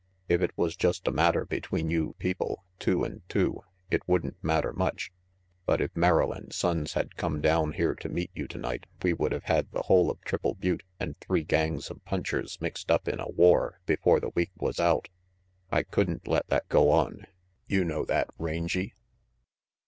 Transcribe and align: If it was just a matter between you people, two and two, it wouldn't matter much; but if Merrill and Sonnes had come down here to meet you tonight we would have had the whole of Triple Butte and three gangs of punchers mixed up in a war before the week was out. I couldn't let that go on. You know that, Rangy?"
If 0.27 0.41
it 0.41 0.49
was 0.57 0.75
just 0.75 1.07
a 1.07 1.11
matter 1.11 1.45
between 1.45 1.91
you 1.91 2.15
people, 2.17 2.63
two 2.79 3.03
and 3.03 3.21
two, 3.29 3.61
it 3.91 4.01
wouldn't 4.07 4.43
matter 4.43 4.73
much; 4.73 5.11
but 5.67 5.79
if 5.79 5.95
Merrill 5.95 6.31
and 6.33 6.49
Sonnes 6.49 6.93
had 6.93 7.17
come 7.17 7.39
down 7.39 7.73
here 7.73 7.93
to 7.93 8.09
meet 8.09 8.31
you 8.33 8.47
tonight 8.47 8.87
we 9.03 9.13
would 9.13 9.31
have 9.31 9.43
had 9.43 9.69
the 9.71 9.83
whole 9.83 10.09
of 10.09 10.19
Triple 10.21 10.55
Butte 10.55 10.81
and 10.99 11.19
three 11.19 11.43
gangs 11.43 11.91
of 11.91 12.03
punchers 12.03 12.59
mixed 12.59 12.89
up 12.89 13.07
in 13.07 13.19
a 13.19 13.29
war 13.29 13.79
before 13.85 14.19
the 14.19 14.29
week 14.33 14.49
was 14.57 14.79
out. 14.79 15.07
I 15.71 15.83
couldn't 15.83 16.27
let 16.27 16.47
that 16.47 16.67
go 16.67 16.89
on. 16.89 17.27
You 17.67 17.83
know 17.85 18.03
that, 18.05 18.27
Rangy?" 18.39 18.95